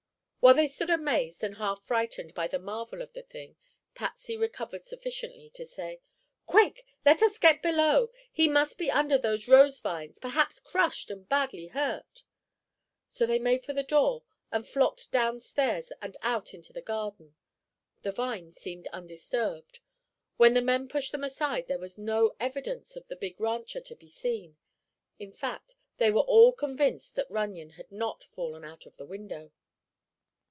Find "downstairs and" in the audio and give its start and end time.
15.11-16.17